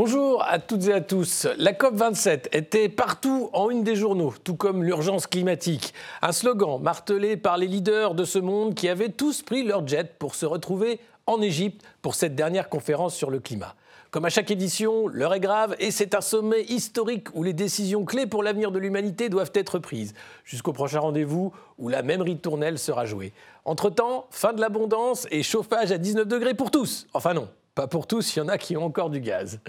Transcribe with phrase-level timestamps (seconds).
[0.00, 1.48] Bonjour à toutes et à tous.
[1.58, 5.92] La COP27 était partout en une des journaux, tout comme l'urgence climatique.
[6.22, 10.16] Un slogan martelé par les leaders de ce monde qui avaient tous pris leur jet
[10.16, 13.74] pour se retrouver en Égypte pour cette dernière conférence sur le climat.
[14.12, 18.04] Comme à chaque édition, l'heure est grave et c'est un sommet historique où les décisions
[18.04, 22.78] clés pour l'avenir de l'humanité doivent être prises, jusqu'au prochain rendez-vous où la même ritournelle
[22.78, 23.32] sera jouée.
[23.64, 27.08] Entre-temps, fin de l'abondance et chauffage à 19 degrés pour tous.
[27.14, 29.60] Enfin non, pas pour tous, il y en a qui ont encore du gaz.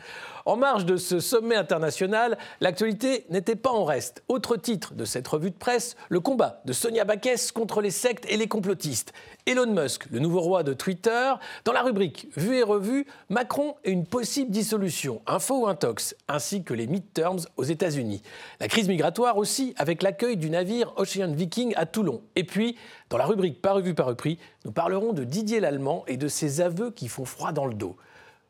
[0.49, 4.23] En marge de ce sommet international, l'actualité n'était pas en reste.
[4.27, 8.25] Autre titre de cette revue de presse, le combat de Sonia Baquès contre les sectes
[8.27, 9.13] et les complotistes.
[9.45, 11.33] Elon Musk, le nouveau roi de Twitter,
[11.65, 16.63] dans la rubrique Vue et revue, Macron et une possible dissolution, info ou intox, ainsi
[16.63, 18.23] que les midterms aux États-Unis.
[18.59, 22.23] La crise migratoire aussi, avec l'accueil du navire Ocean Viking à Toulon.
[22.35, 22.75] Et puis,
[23.11, 26.59] dans la rubrique Par revue par repris, nous parlerons de Didier Lallemand et de ses
[26.59, 27.95] aveux qui font froid dans le dos.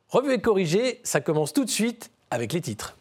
[0.10, 2.98] Revue et corrigée, ça commence tout de suite avec les titres.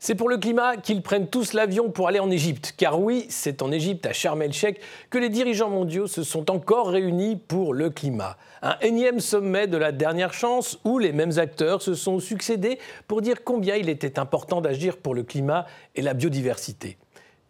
[0.00, 2.74] C'est pour le climat qu'ils prennent tous l'avion pour aller en Égypte.
[2.76, 4.80] Car oui, c'est en Égypte, à Sharm el-Sheikh,
[5.10, 8.36] que les dirigeants mondiaux se sont encore réunis pour le climat.
[8.60, 13.22] Un énième sommet de la dernière chance où les mêmes acteurs se sont succédés pour
[13.22, 16.96] dire combien il était important d'agir pour le climat et la biodiversité.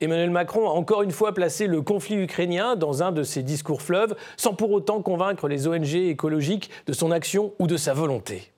[0.01, 3.83] Emmanuel Macron a encore une fois placé le conflit ukrainien dans un de ses discours
[3.83, 8.53] fleuves, sans pour autant convaincre les ONG écologiques de son action ou de sa volonté.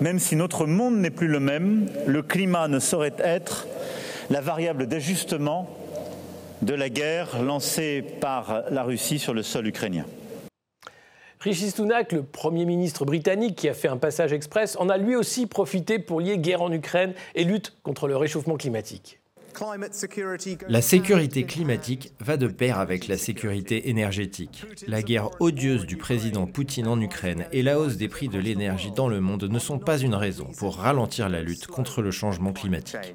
[0.00, 3.66] Même si notre monde n'est plus le même, le climat ne saurait être
[4.30, 5.68] la variable d'ajustement
[6.62, 10.06] de la guerre lancée par la Russie sur le sol ukrainien.
[11.40, 15.16] Rishi Sunak, le Premier ministre britannique qui a fait un passage express, en a lui
[15.16, 19.18] aussi profité pour lier guerre en Ukraine et lutte contre le réchauffement climatique.
[20.68, 24.64] La sécurité climatique va de pair avec la sécurité énergétique.
[24.86, 28.90] La guerre odieuse du président Poutine en Ukraine et la hausse des prix de l'énergie
[28.90, 32.52] dans le monde ne sont pas une raison pour ralentir la lutte contre le changement
[32.52, 33.14] climatique.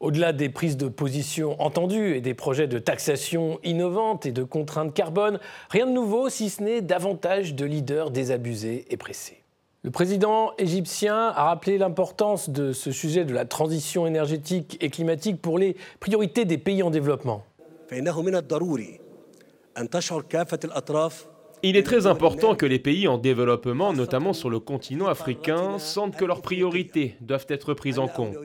[0.00, 4.94] Au-delà des prises de position entendues et des projets de taxation innovantes et de contraintes
[4.94, 9.43] carbone, rien de nouveau si ce n'est davantage de leaders désabusés et pressés.
[9.84, 15.42] Le président égyptien a rappelé l'importance de ce sujet de la transition énergétique et climatique
[15.42, 17.44] pour les priorités des pays en développement.
[21.62, 26.16] Il est très important que les pays en développement, notamment sur le continent africain, sentent
[26.16, 28.36] que leurs priorités doivent être prises en compte.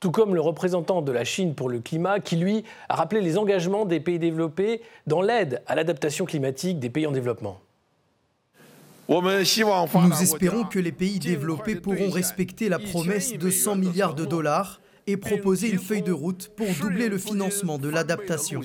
[0.00, 3.38] Tout comme le représentant de la Chine pour le climat, qui lui a rappelé les
[3.38, 7.60] engagements des pays développés dans l'aide à l'adaptation climatique des pays en développement.
[9.08, 14.80] Nous espérons que les pays développés pourront respecter la promesse de 100 milliards de dollars
[15.06, 18.60] et proposer une feuille de route pour doubler le financement de l'adaptation.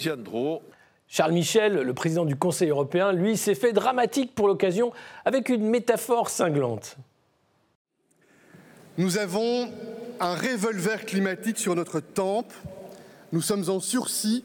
[1.07, 4.91] Charles Michel, le président du Conseil européen, lui, s'est fait dramatique pour l'occasion
[5.23, 6.97] avec une métaphore cinglante.
[8.97, 9.69] Nous avons
[10.19, 12.53] un revolver climatique sur notre tempe.
[13.33, 14.43] Nous sommes en sursis.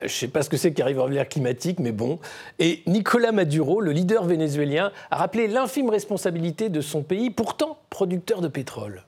[0.00, 2.20] Je ne sais pas ce que c'est qu'un revolver climatique, mais bon.
[2.58, 8.40] Et Nicolas Maduro, le leader vénézuélien, a rappelé l'infime responsabilité de son pays, pourtant producteur
[8.40, 9.04] de pétrole.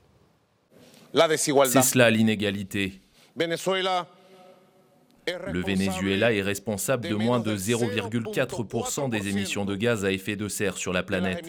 [1.14, 3.00] C'est cela l'inégalité.
[3.36, 3.46] Le
[5.62, 10.76] Venezuela est responsable de moins de 0,4% des émissions de gaz à effet de serre
[10.76, 11.44] sur la planète.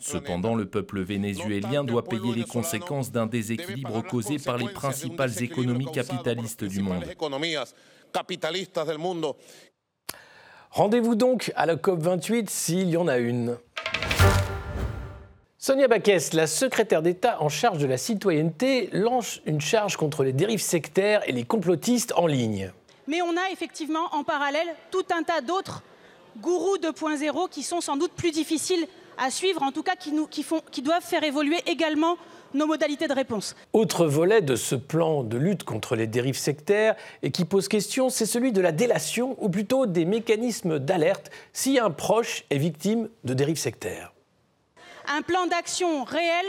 [0.00, 5.90] Cependant, le peuple vénézuélien doit payer les conséquences d'un déséquilibre causé par les principales économies
[5.92, 7.04] capitalistes du monde.
[10.70, 13.58] Rendez-vous donc à la COP28 s'il y en a une.
[15.58, 20.32] Sonia Baquès, la secrétaire d'État en charge de la citoyenneté, lance une charge contre les
[20.32, 22.72] dérives sectaires et les complotistes en ligne.
[23.06, 25.82] Mais on a effectivement en parallèle tout un tas d'autres
[26.38, 28.86] gourous 2.0 qui sont sans doute plus difficiles
[29.18, 32.16] à suivre, en tout cas qui, nous, qui, font, qui doivent faire évoluer également
[32.54, 33.54] nos modalités de réponse.
[33.72, 38.10] Autre volet de ce plan de lutte contre les dérives sectaires et qui pose question,
[38.10, 43.08] c'est celui de la délation, ou plutôt des mécanismes d'alerte si un proche est victime
[43.24, 44.12] de dérives sectaires.
[45.08, 46.46] Un plan d'action réel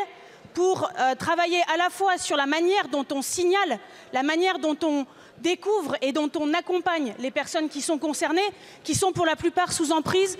[0.53, 3.79] pour euh, travailler à la fois sur la manière dont on signale,
[4.11, 5.05] la manière dont on
[5.39, 8.41] découvre et dont on accompagne les personnes qui sont concernées,
[8.83, 10.37] qui sont pour la plupart sous emprise,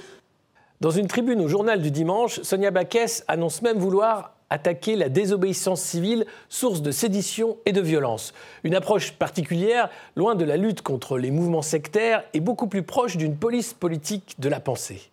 [0.84, 5.82] dans une tribune au journal du dimanche, Sonia Baquès annonce même vouloir attaquer la désobéissance
[5.82, 8.34] civile, source de sédition et de violence.
[8.66, 13.16] Une approche particulière, loin de la lutte contre les mouvements sectaires et beaucoup plus proche
[13.16, 15.10] d'une police politique de la pensée.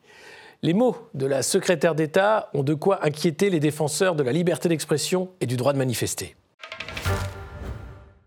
[0.63, 4.69] Les mots de la secrétaire d'État ont de quoi inquiéter les défenseurs de la liberté
[4.69, 6.35] d'expression et du droit de manifester.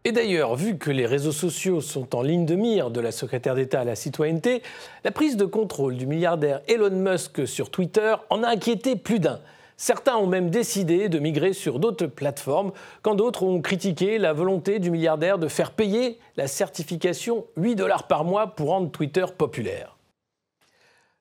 [0.05, 3.55] Et d'ailleurs, vu que les réseaux sociaux sont en ligne de mire de la secrétaire
[3.55, 4.61] d'État à la citoyenneté,
[5.05, 9.39] la prise de contrôle du milliardaire Elon Musk sur Twitter en a inquiété plus d'un.
[9.77, 14.79] Certains ont même décidé de migrer sur d'autres plateformes, quand d'autres ont critiqué la volonté
[14.79, 19.97] du milliardaire de faire payer la certification 8 dollars par mois pour rendre Twitter populaire.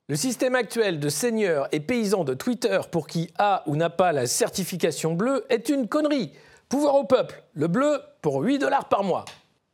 [0.08, 4.10] Le système actuel de seigneurs et paysans de Twitter pour qui a ou n'a pas
[4.10, 6.32] la certification bleue est une connerie.
[6.72, 9.26] Pouvoir au peuple, le bleu pour 8 dollars par mois.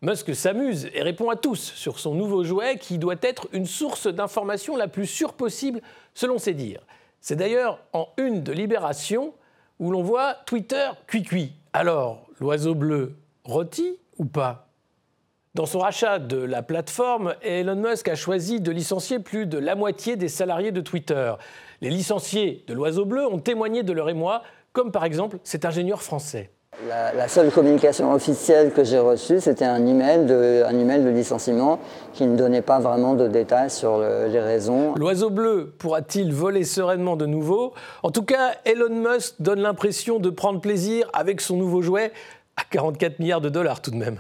[0.03, 4.09] Musk s'amuse et répond à tous sur son nouveau jouet qui doit être une source
[4.09, 5.81] d'information la plus sûre possible
[6.13, 6.81] selon ses dires.
[7.21, 9.33] C'est d'ailleurs en une de Libération
[9.79, 11.53] où l'on voit Twitter cuit-cuit.
[11.73, 13.15] Alors, l'oiseau bleu
[13.45, 14.67] rôti ou pas?
[15.55, 19.77] Dans son rachat de la plateforme, Elon Musk a choisi de licencier plus de la
[19.77, 21.33] moitié des salariés de Twitter.
[21.81, 24.43] Les licenciés de l'oiseau bleu ont témoigné de leur émoi,
[24.73, 26.51] comme par exemple cet ingénieur français.
[26.87, 31.81] La, seule communication officielle que j'ai reçue, c'était un email, de, un de licenciement
[32.13, 34.95] qui ne donnait pas vraiment de détails sur les raisons.
[34.95, 37.75] L'oiseau bleu pourra-t-il voler sereinement de nouveau?
[38.05, 42.13] En tout cas, Elon Musk donne l'impression de prendre plaisir avec son nouveau jouet
[42.57, 44.19] à 44 milliards de dollars tout de même.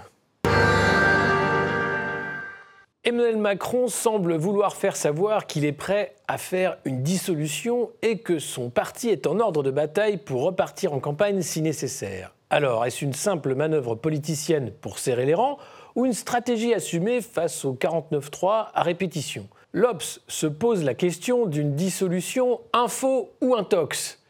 [3.08, 8.38] Emmanuel Macron semble vouloir faire savoir qu'il est prêt à faire une dissolution et que
[8.38, 12.34] son parti est en ordre de bataille pour repartir en campagne si nécessaire.
[12.50, 15.56] Alors, est-ce une simple manœuvre politicienne pour serrer les rangs
[15.94, 19.48] ou une stratégie assumée face au 49-3 à répétition?
[19.72, 24.22] L'Obs se pose la question d'une dissolution info ou intox?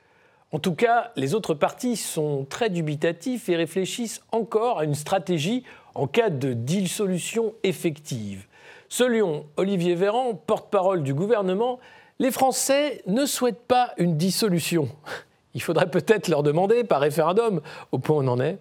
[0.52, 5.64] En tout cas, les autres partis sont très dubitatifs et réfléchissent encore à une stratégie
[5.96, 8.46] en cas de dissolution effective.
[8.88, 11.78] Selon Olivier Véran, porte-parole du gouvernement,
[12.18, 14.88] les Français ne souhaitent pas une dissolution.
[15.54, 17.60] Il faudrait peut-être leur demander par référendum
[17.92, 18.58] au point où on en est.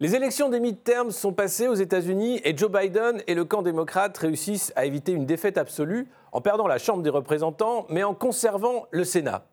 [0.00, 4.18] Les élections des mid-terms sont passées aux États-Unis et Joe Biden et le camp démocrate
[4.18, 8.86] réussissent à éviter une défaite absolue en perdant la Chambre des représentants mais en conservant
[8.90, 9.46] le Sénat.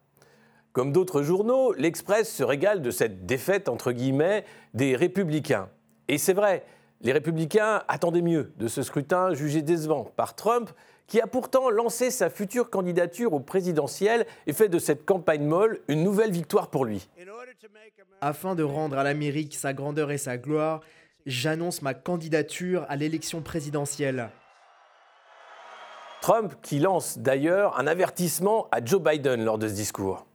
[0.74, 4.44] Comme d'autres journaux, l'Express se régale de cette défaite entre guillemets
[4.74, 5.70] des républicains.
[6.08, 6.64] Et c'est vrai,
[7.04, 10.70] les républicains attendaient mieux de ce scrutin jugé décevant par Trump
[11.08, 15.80] qui a pourtant lancé sa future candidature au présidentiel et fait de cette campagne molle
[15.88, 17.10] une nouvelle victoire pour lui.
[18.22, 20.82] Afin de rendre à l'Amérique sa grandeur et sa gloire,
[21.26, 24.30] j'annonce ma candidature à l'élection présidentielle.
[26.22, 30.28] Trump qui lance d'ailleurs un avertissement à Joe Biden lors de ce discours.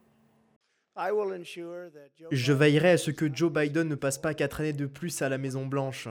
[2.33, 5.29] Je veillerai à ce que Joe Biden ne passe pas quatre années de plus à
[5.29, 6.09] la Maison Blanche.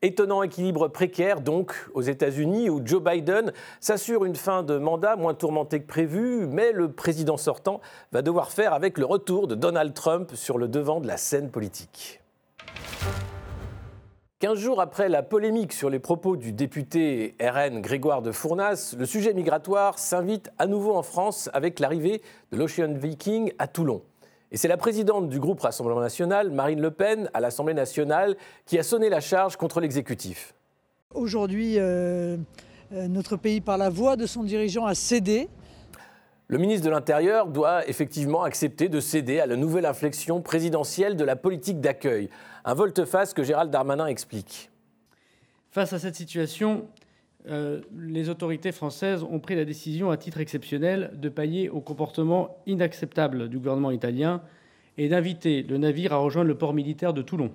[0.00, 5.34] Étonnant équilibre précaire donc aux États-Unis où Joe Biden s'assure une fin de mandat moins
[5.34, 7.80] tourmentée que prévu, mais le président sortant
[8.12, 11.50] va devoir faire avec le retour de Donald Trump sur le devant de la scène
[11.50, 12.20] politique.
[14.38, 19.04] Quinze jours après la polémique sur les propos du député RN Grégoire de Fournas, le
[19.04, 22.22] sujet migratoire s'invite à nouveau en France avec l'arrivée
[22.52, 24.02] de l'Ocean Viking à Toulon.
[24.50, 28.78] Et c'est la présidente du groupe Rassemblement national, Marine Le Pen, à l'Assemblée nationale, qui
[28.78, 30.54] a sonné la charge contre l'exécutif.
[31.14, 32.36] Aujourd'hui, euh,
[32.92, 35.48] euh, notre pays, par la voix de son dirigeant, a cédé.
[36.46, 41.24] Le ministre de l'Intérieur doit effectivement accepter de céder à la nouvelle inflexion présidentielle de
[41.24, 42.30] la politique d'accueil.
[42.64, 44.70] Un volte-face que Gérald Darmanin explique.
[45.70, 46.86] Face à cette situation,
[47.48, 52.58] euh, les autorités françaises ont pris la décision, à titre exceptionnel, de payer au comportement
[52.66, 54.42] inacceptable du gouvernement italien
[54.98, 57.50] et d'inviter le navire à rejoindre le port militaire de Toulon.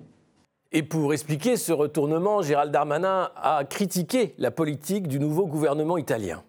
[0.72, 6.42] Et pour expliquer ce retournement, Gérald Darmanin a critiqué la politique du nouveau gouvernement italien.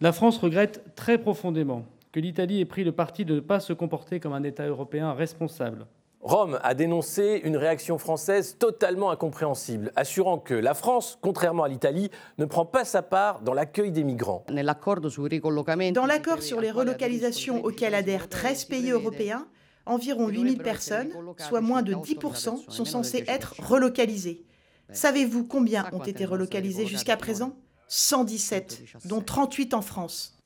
[0.00, 3.72] La France regrette très profondément que l'Italie ait pris le parti de ne pas se
[3.72, 5.86] comporter comme un État européen responsable
[6.22, 12.10] Rome a dénoncé une réaction française totalement incompréhensible, assurant que la France, contrairement à l'Italie,
[12.38, 14.44] ne prend pas sa part dans l'accueil des migrants.
[14.48, 19.48] Dans l'accord sur les relocalisations auquel adhèrent 13 pays européens,
[19.84, 24.44] environ 8000 personnes, soit moins de 10%, sont censées être relocalisées.
[24.92, 27.56] Savez-vous combien ont été relocalisées jusqu'à présent?
[27.88, 30.38] 117, dont 38 en France.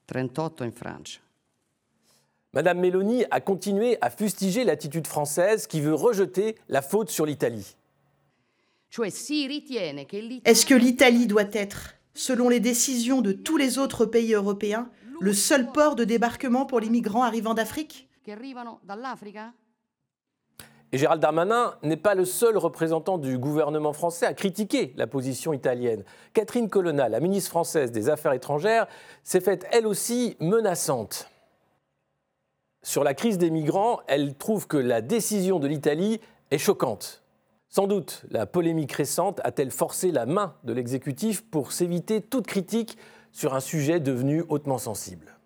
[2.53, 7.77] Madame Meloni a continué à fustiger l'attitude française qui veut rejeter la faute sur l'Italie.
[8.99, 14.89] Est-ce que l'Italie doit être, selon les décisions de tous les autres pays européens,
[15.21, 18.09] le seul port de débarquement pour les migrants arrivant d'Afrique?
[20.93, 25.53] Et Gérald Darmanin n'est pas le seul représentant du gouvernement français à critiquer la position
[25.53, 26.05] italienne.
[26.33, 28.87] Catherine Colonna, la ministre française des Affaires étrangères,
[29.25, 31.29] s'est faite elle aussi menaçante.
[32.87, 36.21] Sur la crise des migrants, elle trouve que la décision de l'Italie
[36.53, 37.25] est choquante.
[37.69, 42.97] Sans doute, la polémique récente a-t-elle forcé la main de l'exécutif pour s'éviter toute critique
[43.33, 45.37] sur un sujet devenu hautement sensible?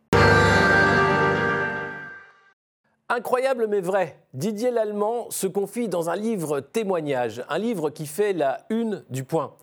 [3.09, 8.35] Incroyable mais vrai, Didier Lallemand se confie dans un livre témoignage, un livre qui fait
[8.35, 9.55] la une du point.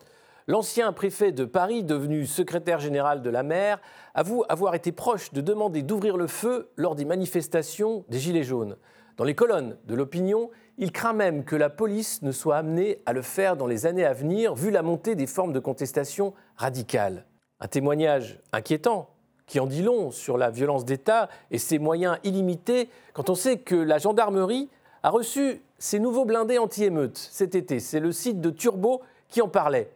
[0.50, 3.82] L'ancien préfet de Paris, devenu secrétaire général de la mer,
[4.14, 8.78] avoue avoir été proche de demander d'ouvrir le feu lors des manifestations des Gilets jaunes.
[9.18, 13.12] Dans les colonnes de l'opinion, il craint même que la police ne soit amenée à
[13.12, 17.26] le faire dans les années à venir, vu la montée des formes de contestation radicales.
[17.60, 19.10] Un témoignage inquiétant
[19.46, 23.58] qui en dit long sur la violence d'État et ses moyens illimités quand on sait
[23.58, 24.70] que la gendarmerie
[25.02, 27.80] a reçu ses nouveaux blindés anti-émeutes cet été.
[27.80, 29.90] C'est le site de Turbo qui en parlait.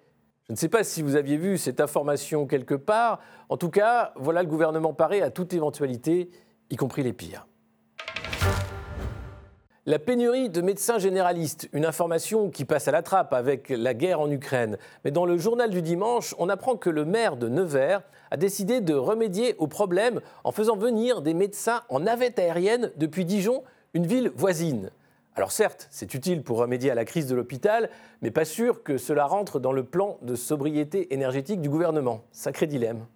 [0.53, 3.21] Je ne sais pas si vous aviez vu cette information quelque part.
[3.49, 6.29] En tout cas, voilà le gouvernement paré à toute éventualité,
[6.69, 7.47] y compris les pires.
[9.87, 14.21] La pénurie de médecins généralistes, une information qui passe à la trappe avec la guerre
[14.21, 14.77] en Ukraine.
[15.07, 18.83] Mais dans le journal du dimanche, on apprend que le maire de Nevers a décidé
[18.83, 23.63] de remédier au problème en faisant venir des médecins en navette aérienne depuis Dijon,
[23.95, 24.91] une ville voisine.
[25.35, 27.89] Alors certes, c'est utile pour remédier à la crise de l'hôpital,
[28.21, 32.23] mais pas sûr que cela rentre dans le plan de sobriété énergétique du gouvernement.
[32.33, 33.07] Sacré dilemme.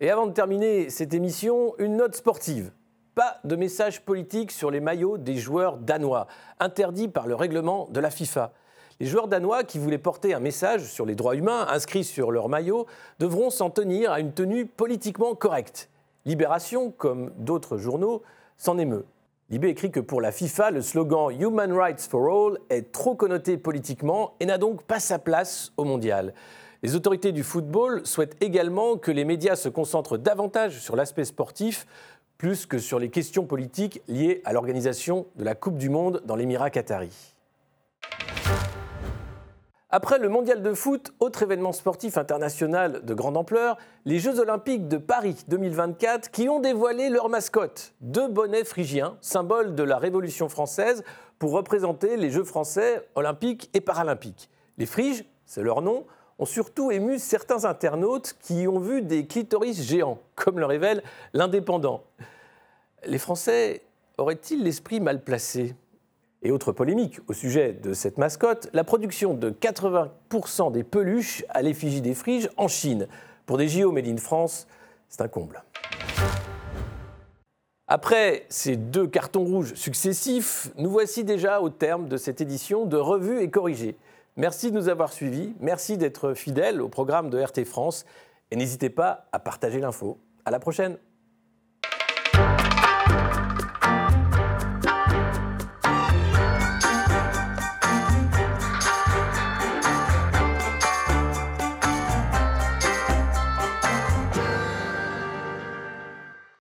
[0.00, 2.72] Et avant de terminer cette émission, une note sportive.
[3.14, 6.26] Pas de message politique sur les maillots des joueurs danois,
[6.58, 8.52] interdit par le règlement de la FIFA.
[9.00, 12.50] Les joueurs danois qui voulaient porter un message sur les droits humains inscrits sur leur
[12.50, 12.86] maillot
[13.18, 15.88] devront s'en tenir à une tenue politiquement correcte.
[16.26, 18.22] Libération, comme d'autres journaux,
[18.58, 19.06] s'en émeut.
[19.50, 23.58] Libé écrit que pour la FIFA, le slogan Human Rights for All est trop connoté
[23.58, 26.34] politiquement et n'a donc pas sa place au mondial.
[26.84, 31.88] Les autorités du football souhaitent également que les médias se concentrent davantage sur l'aspect sportif
[32.38, 36.36] plus que sur les questions politiques liées à l'organisation de la Coupe du Monde dans
[36.36, 37.34] l'Émirat qatari.
[39.92, 44.86] Après le mondial de foot, autre événement sportif international de grande ampleur, les Jeux olympiques
[44.86, 50.48] de Paris 2024 qui ont dévoilé leur mascotte, deux bonnets phrygiens, symbole de la Révolution
[50.48, 51.02] française,
[51.40, 54.48] pour représenter les Jeux français olympiques et paralympiques.
[54.78, 56.06] Les Phryges, c'est leur nom,
[56.38, 62.04] ont surtout ému certains internautes qui ont vu des clitoris géants, comme le révèle l'Indépendant.
[63.06, 63.82] Les Français
[64.18, 65.74] auraient-ils l'esprit mal placé?
[66.42, 71.60] Et autre polémique au sujet de cette mascotte, la production de 80% des peluches à
[71.60, 73.08] l'effigie des friges en Chine.
[73.44, 74.66] Pour des JO Made in France,
[75.08, 75.62] c'est un comble.
[77.88, 82.96] Après ces deux cartons rouges successifs, nous voici déjà au terme de cette édition de
[82.96, 83.96] Revue et Corrigée.
[84.36, 88.06] Merci de nous avoir suivis, merci d'être fidèles au programme de RT France
[88.50, 90.18] et n'hésitez pas à partager l'info.
[90.44, 90.96] À la prochaine!